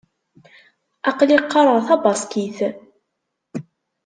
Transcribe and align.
Aql-i 1.09 1.37
qqareɣ 1.43 1.77
tabaṣkit. 1.87 2.57